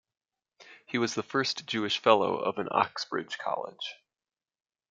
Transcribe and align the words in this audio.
He 0.87 0.97
was 0.97 1.13
the 1.13 1.21
first 1.21 1.67
Jewish 1.67 1.99
fellow 1.99 2.35
of 2.37 2.57
an 2.57 2.69
Oxbridge 2.71 3.37
college. 3.37 3.99